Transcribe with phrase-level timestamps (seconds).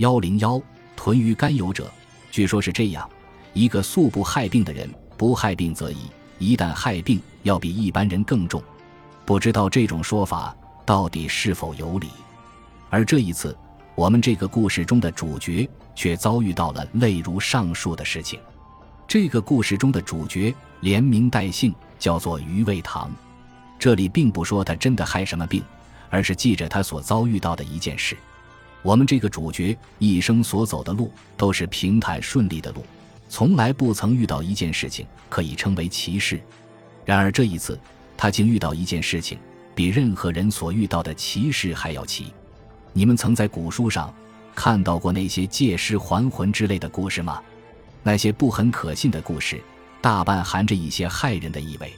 [0.00, 0.58] 幺零幺
[0.96, 1.90] 豚鱼甘油者，
[2.30, 3.06] 据说是这样：
[3.52, 4.88] 一个素不害病的人，
[5.18, 8.62] 不害病则已；一旦害病，要比一般人更重。
[9.26, 12.08] 不知道这种说法到底是否有理。
[12.88, 13.54] 而这一次，
[13.94, 18.40] 我们这个故事中的主角却遭遇到了类如上述的事情。
[19.06, 23.10] 这个故事中的主角连名带姓叫做余味堂。
[23.78, 25.62] 这里并不说他真的害什么病，
[26.08, 28.16] 而是记着他所遭遇到的一件事。
[28.82, 32.82] 我们这个主角一生所走的路都是平坦顺利的路，
[33.28, 36.40] 从来不曾遇到一件事情可以称为奇事。
[37.04, 37.78] 然而这一次，
[38.16, 39.38] 他竟遇到一件事情，
[39.74, 42.32] 比任何人所遇到的奇事还要奇。
[42.94, 44.12] 你们曾在古书上
[44.54, 47.42] 看到过那些借尸还魂之类的故事吗？
[48.02, 49.60] 那些不很可信的故事，
[50.00, 51.92] 大半含着一些害人的意味。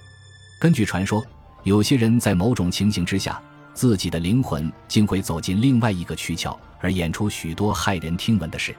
[0.60, 1.24] 根据传说，
[1.62, 3.40] 有些人在某种情形之下。
[3.74, 8.76] 自己的灵魂竟会走进另外一个躯壳，而演出许多骇人听闻的事。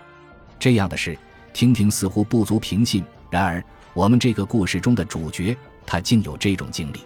[0.60, 1.18] 这样的事，
[1.54, 3.04] 听听似乎不足平信。
[3.32, 3.64] 然而，
[3.96, 7.00] 我们这个故事中的主角，他竟有这种经历。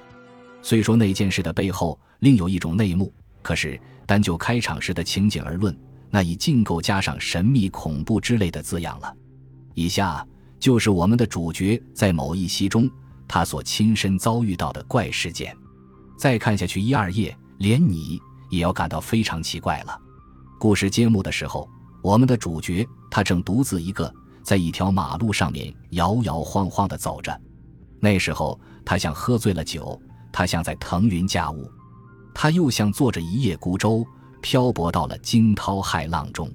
[0.62, 5.73] 虽说那件事的背后另有一种内幕，可是单就开场时的情景而论，
[6.09, 9.16] 那已尽够加上神秘、恐怖之类的字样了。
[9.73, 10.28] 以下
[10.59, 12.89] 就是我们的主角在某一席中
[13.28, 15.56] 他所亲身遭遇到的怪事件。
[16.17, 17.34] 再看下去一二页。
[17.59, 20.00] 连你也要感到非常奇怪了。
[20.60, 21.70] 故事揭幕的时候，
[22.02, 27.40] 我们的主角他正独自一个在一条马路上面摇摇晃晃地走着。
[28.00, 30.00] 那时候，他像喝醉了酒，
[30.32, 31.70] 他像在腾云驾雾，
[32.34, 34.06] 他又像坐着一叶孤舟，
[34.42, 36.52] 漂泊到了惊涛骇浪中。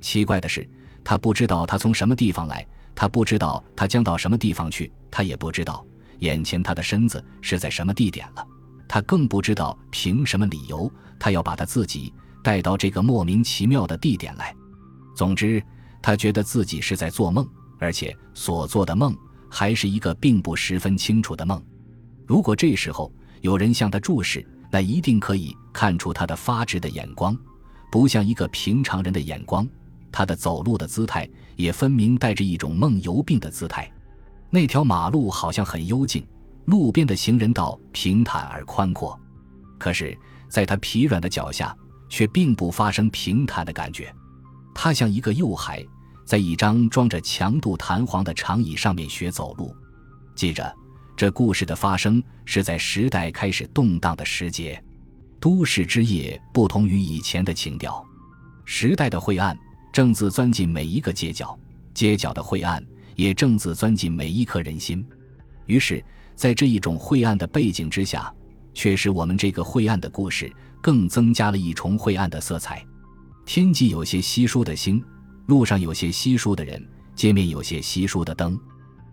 [0.00, 0.68] 奇怪的是，
[1.02, 5.84] 他不知道他从什么地方来，他不知道他将到什么地方去，他也不知道
[6.20, 8.46] 眼前他的身子是在什么地点了。
[8.88, 14.54] 他更不知道凭什么理由，他要把他自己带到这个莫名其妙的地点来。
[15.14, 15.62] 总之，
[16.00, 17.46] 他觉得自己是在做梦，
[17.78, 19.16] 而且所做的梦
[19.50, 21.62] 还是一个并不十分清楚的梦。
[22.26, 27.36] 如果这时候有人向他注视，那一定可以看出他的发直的眼光，
[27.90, 29.66] 不像一个平常人的眼光。
[30.10, 33.90] 他的走路的姿态也分明带着一种梦游病的姿态。
[34.50, 36.26] 那条马路好像很幽静。
[36.66, 39.18] 路边的行人道平坦而宽阔，
[39.80, 40.16] 可是，
[40.48, 41.76] 在他疲软的脚下，
[42.12, 44.14] 却并不发生平坦的感觉。
[44.74, 45.82] 他像一个幼孩，
[46.26, 49.74] 在一张装着强度弹簧的长椅上面学走路。
[50.34, 50.70] 记着，
[51.16, 54.78] 这故事的发生是在时代开始动荡的时节。
[55.40, 58.04] 都市之夜不同于以前的情调，
[58.66, 59.58] 时代的晦暗
[59.90, 61.58] 正自钻进每一个街角，
[61.94, 62.84] 街角的晦暗
[63.16, 65.02] 也正自钻进每一颗人心。
[65.64, 66.04] 于是。
[66.34, 68.32] 在这一种晦暗的背景之下，
[68.72, 70.50] 却使我们这个晦暗的故事
[70.82, 72.84] 更增加了一重晦暗的色彩。
[73.46, 75.02] 天际有些稀疏的星，
[75.46, 78.58] 路上有些稀疏的人，街面有些稀疏的灯。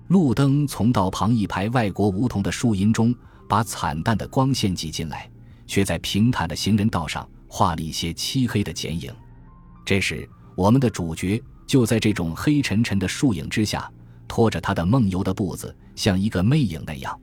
[0.08, 3.16] 路灯从道旁一排外国梧桐的树荫中，
[3.48, 5.30] 把惨淡的光线挤进来，
[5.66, 9.14] 却在平坦的行人道上画了一些漆黑的剪影。
[9.86, 13.90] 这时，我们的主角就在这种黑沉沉的树影之下。
[14.28, 17.20] 拖着他的梦游的步子，像一个魅影那样，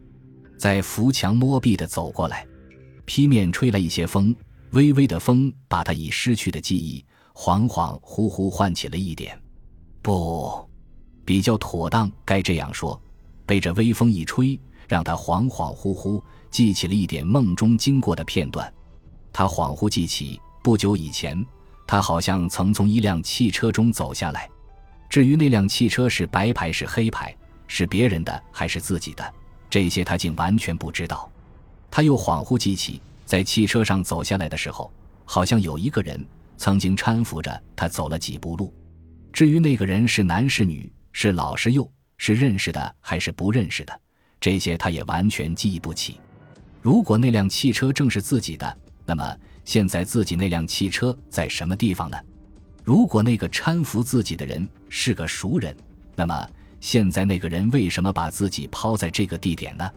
[0.59, 2.45] 在扶墙摸壁的走过来。
[3.07, 4.35] 劈面吹来一些风，
[4.73, 7.03] 微微的风把他已失去的记忆
[7.33, 9.41] 恍恍惚惚唤起了一点。
[10.03, 10.69] 不，
[11.25, 13.01] 比较妥当，该这样说：
[13.47, 18.73] 被这微风一吹，让他恍恍惚惚记起了一点梦中经过的片段。
[19.33, 21.45] 他恍惚记起，不久以前，
[21.87, 24.49] 他好像曾从一辆汽车中走下来。
[25.09, 27.35] 至于那辆汽车是白牌是黑牌，
[27.69, 29.35] 是别人的还是自己的，
[29.71, 31.31] 这些他竟完全不知道。
[31.91, 34.93] 他又恍惚记起，在汽车上走下来的时候，
[35.25, 36.25] 好像有一个人
[36.57, 38.73] 曾经搀扶着他走了几步路。
[39.33, 44.01] 至于那个人是男是女，是老是幼，是认识的还是不认识的，
[44.41, 46.21] 这些他也完全记忆不起。
[46.81, 52.17] 如果那辆汽车正是自己的，那么现在自己那辆汽车在什么地方呢？
[52.85, 55.77] 如果那个搀扶自己的人是个熟人，
[56.15, 56.49] 那么
[56.81, 59.91] 现在那个人为什么把自己抛在这个地点呢？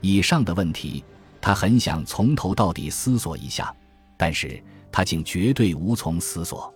[0.00, 1.04] 以上的问题，
[1.44, 3.70] 他很想从头到底思索一下，
[4.16, 4.58] 但是
[4.90, 6.72] 他竟绝对无从思索。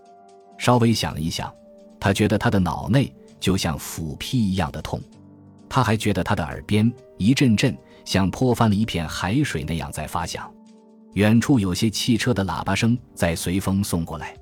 [0.58, 1.50] 稍微想一想，
[1.98, 3.10] 他觉得他的脑内
[3.40, 5.00] 就像斧劈一样的痛，
[5.70, 7.74] 他还觉得他的耳边一阵阵
[8.04, 10.52] 像泼翻了一片海水那样在发响，
[11.14, 14.36] 远处有些汽车的喇叭声在随风送过来。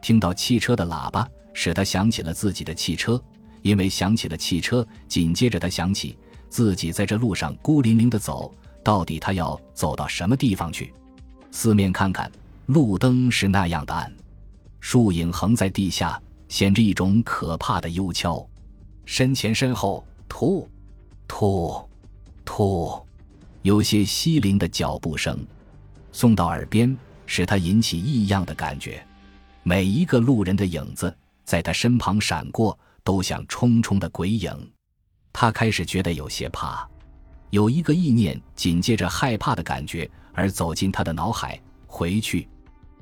[0.00, 3.20] 听到汽车的喇叭，使他想起了自己的汽车，
[3.62, 6.16] 因为想起了汽车，紧接着他想起
[6.48, 10.92] 自己在这路上孤零零的走，到底他要走到什么地方去？
[11.50, 12.30] 四面看看，
[12.66, 14.14] 路灯是那样的暗，
[14.78, 18.46] 树影横在地下，显着一种可怕的幽悄。
[19.06, 20.68] 身前身后，突，
[21.26, 21.82] 突，
[22.44, 23.02] 突，
[23.62, 25.38] 有些稀灵的脚步声
[26.12, 26.96] 送到耳边，
[27.26, 29.04] 使他引起异样的感觉。
[29.62, 34.72] 每一个路人的影子在他身旁闪过，都像冲冲的鬼影。
[35.32, 36.88] 他开始觉得有些怕，
[37.54, 41.56] 有一个意念紧接着害怕的感觉而走进他的脑海。
[41.86, 42.48] 回去，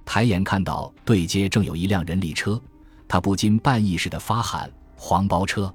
[0.04, 2.60] 抬眼看到对街正有一辆人力车，
[3.08, 5.74] 他不禁半意识的发喊：“黄包车！”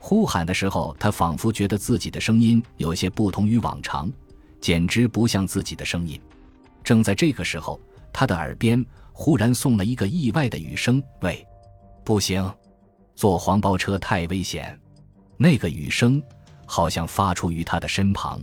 [0.00, 4.10] 呼喊的时候，他仿佛觉得自己的声音有些不同于往常，
[4.60, 6.20] 简直不像自己的声音。
[6.82, 7.80] 正在这个时候，
[8.12, 11.46] 他的耳边忽然送了一个意外的语声：“喂，
[12.04, 12.52] 不行，
[13.14, 14.76] 坐黄包车太危险。”
[15.38, 16.20] 那个语声
[16.70, 18.38] 好像发出于他的身旁，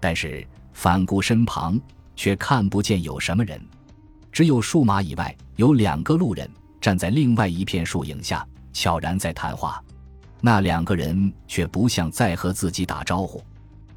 [0.00, 1.78] 但是反顾身旁
[2.16, 3.60] 却看不见有什么人，
[4.32, 9.80] 只有数码以外有两个路人站在另外一片树影下，悄然在谈话。
[10.40, 13.44] 那两个人却不像在和自己打招呼，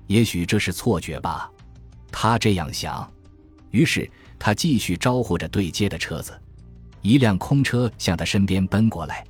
[0.08, 1.50] 也许这是错觉吧，
[2.12, 3.10] 他这样想。
[3.72, 4.08] 于是
[4.38, 6.38] 他继续招呼着对接的车子，
[7.02, 9.26] 一辆空车向他身边奔过来。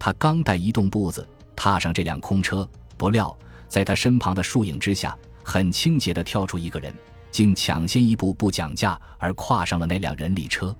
[0.00, 3.34] 他刚带移动步子，踏上这辆空车，不料
[3.68, 6.92] 在他身旁的树影之下，很清洁地跳出一个人，
[7.30, 10.74] 竟抢先一步不讲价而跨上了那辆人力车。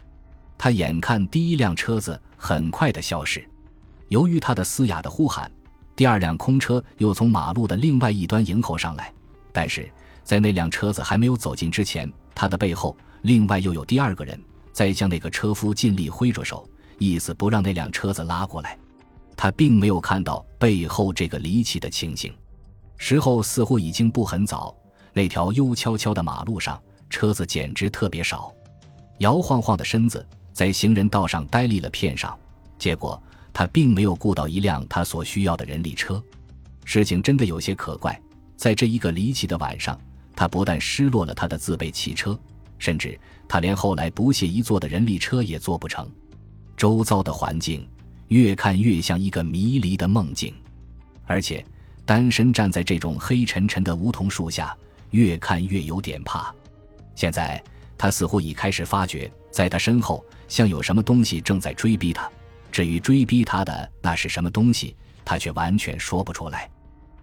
[0.57, 3.47] 他眼看第一辆车子很快的消失，
[4.09, 5.51] 由于他的嘶哑的呼喊。
[5.95, 9.13] 第二辆空车又从马路的另外一端迎候上来，
[9.53, 9.91] 但是
[10.23, 14.41] 在那辆车子还没有走近之前，他的背后另外又有第二个人
[14.73, 16.69] 在向那个车夫尽力挥着手，
[16.99, 18.79] 意思不让那辆车子拉过来。
[19.37, 22.33] 他并没有看到背后这个离奇的情形。
[22.99, 24.77] 时候似乎已经不很早，
[25.15, 26.79] 那条幽悄悄的马路上
[27.09, 28.53] 车子简直特别少，
[29.21, 32.39] 摇晃晃的身子在行人道上呆立了片上，
[32.79, 33.21] 结果。
[33.51, 36.23] 他并没有雇到一辆他所需要的人力车，
[36.85, 38.17] 事情真的有些可怪。
[38.57, 40.01] 在这一个离奇的晚上，
[40.37, 42.39] 他不但失落了他的自备汽车，
[42.79, 43.19] 甚至
[43.49, 46.09] 他连后来不屑一坐的人力车也坐不成。
[46.77, 47.85] 周遭的环境
[48.29, 50.55] 越看越像一个迷离的梦境，
[51.27, 51.67] 而且
[52.09, 54.75] 单身站在这种黑沉沉的梧桐树下，
[55.11, 56.51] 越看越有点怕。
[57.15, 57.63] 现在
[57.99, 62.27] 他似乎已开始发觉，在他身后像有什么东西正在追逼他。
[62.73, 66.71] 至于追逼他的那是什么东西，他却完全说不出来。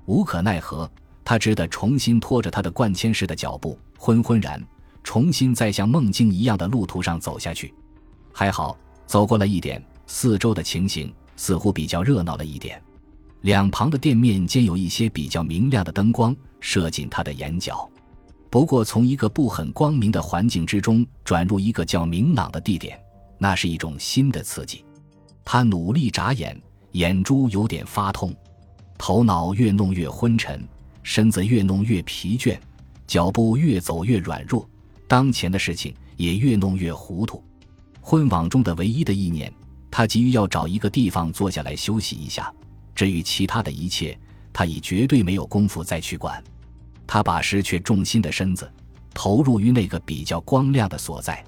[0.06, 0.88] 无可奈何，
[1.24, 4.64] 他只得重新拖着他的贯迁式的脚步，昏昏然，
[5.04, 7.74] 重新在像梦境一样的路途上走下去。
[8.32, 8.78] 还好，
[9.08, 12.80] 走过了一点，四周的情形似乎比较热闹了一点。
[13.46, 17.88] 两旁的店面间有一些比较明亮的灯光射进他的眼角。
[18.50, 23.00] 不过，从一个不很光明的环境之中转入一个较明朗的地点，
[23.38, 24.84] 那是一种新的刺激。
[25.44, 26.60] 他努力眨眼，
[26.94, 28.36] 眼珠有点发痛，
[28.98, 30.68] 头脑越弄越昏沉，
[31.04, 32.58] 身子越弄越疲倦，
[33.06, 34.68] 脚步越走越软弱，
[35.08, 37.44] 当前的事情也越弄越糊涂。
[38.02, 39.54] 昏网中的唯一的意念，
[39.92, 42.52] 他急于要找一个地方坐下来休息一下。
[42.96, 44.18] 至于其他的一切，
[44.52, 46.44] 他已绝对没有功夫再去管。
[47.06, 48.68] 他把失去重心的身子
[49.14, 51.46] 投入于那个比较光亮的所在，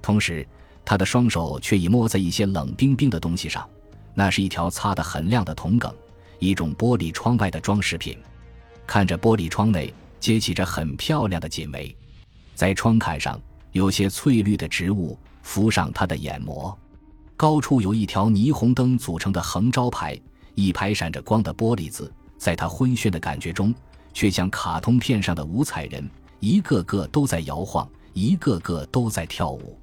[0.00, 0.46] 同时。
[0.84, 3.64] 他的双手却已摸在一些冷冰冰的东西上，
[4.14, 5.94] 那是一条擦得很亮的铜梗，
[6.40, 8.18] 一种玻璃窗外的装饰品。
[8.84, 11.96] 看着玻璃窗内结起着很漂亮的锦围，
[12.56, 13.40] 在窗槛上
[13.70, 16.76] 有些翠绿的植物浮上他的眼膜。
[17.36, 20.20] 高处有一条霓虹灯组成的横招牌，
[20.54, 23.74] 一排闪着光的玻璃字，在他昏眩的感觉中，
[24.12, 26.08] 却像卡通片上的五彩人，
[26.40, 29.78] 一个个都在摇晃，一个个都在跳舞。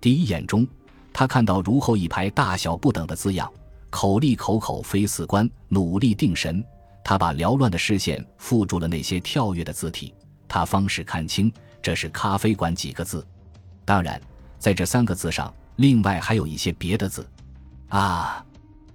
[0.00, 0.66] 第一眼中，
[1.12, 3.50] 他看到如后一排大小不等的字样，
[3.90, 6.64] 口立口口非四关，努力定神。
[7.02, 10.14] 他把缭乱的视线附住了那些跳跃的字体，
[10.48, 11.52] 他方始看清
[11.82, 13.26] 这是“咖啡馆”几个字。
[13.84, 14.20] 当然，
[14.58, 17.28] 在这三个字上，另外还有一些别的字。
[17.88, 18.44] 啊，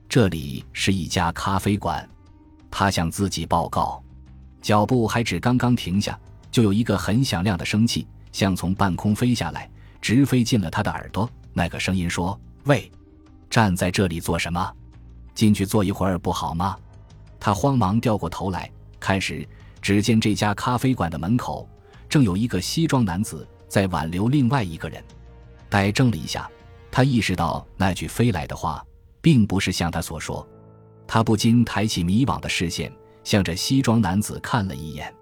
[0.09, 2.09] 这里是一家咖啡馆，
[2.71, 4.03] 他向自己报告。
[4.59, 9.69] 脚步还只刚刚停下，就有一个很响亮的声气，像从半空飞下来。
[10.01, 11.29] 直飞进了他的耳朵。
[11.53, 12.91] 那个声音说：“喂，
[13.51, 14.73] 站在这里做什么？
[15.35, 16.75] 进去坐一会儿不好吗？”
[17.39, 18.67] 他慌忙掉过头来
[18.99, 19.47] 看时，
[19.79, 21.69] 只见这家咖啡馆的门口
[22.09, 25.03] 正有一个西装男子在挽留另外一个人。
[25.69, 26.49] 呆怔了一下，
[26.89, 28.83] 他意识到那句飞来的话
[29.29, 30.47] 并不是像他所说。
[31.05, 32.91] 他不禁抬起迷惘的视线，
[33.23, 35.13] 向着西装男子看了一眼。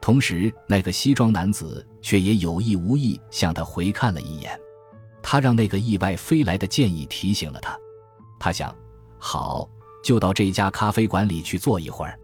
[0.00, 4.58] 同时，那个西装男子却也有意无意向他回看了一眼。
[5.22, 7.78] 他让那个意外飞来的建议提醒了他。
[8.40, 8.74] 他想，
[9.18, 9.70] 好，
[10.02, 12.18] 就到这家咖啡馆里去坐一会儿。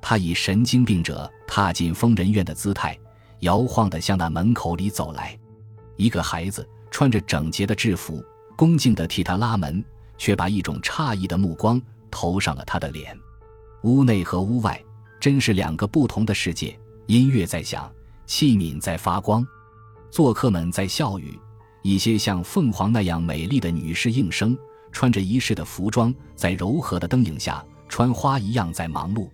[0.00, 2.96] 他以神经病者踏进疯人院的姿态，
[3.40, 5.36] 摇晃地向那门口里走来。
[5.96, 8.24] 一个孩子穿着整洁的制服，
[8.56, 9.84] 恭敬地替他拉门，
[10.18, 13.18] 却把一种诧异的目光投上了他的脸。
[13.84, 14.78] 屋内和屋外
[15.18, 16.78] 真是两个不同的世界。
[17.06, 17.90] 音乐在响，
[18.26, 19.46] 器皿在发光，
[20.10, 21.38] 做客们在笑语。
[21.82, 24.58] 一些像凤凰那样美丽的女士应声，
[24.92, 29.30] 穿着仪式的服装，在柔和的灯影下，穿花一样在忙碌。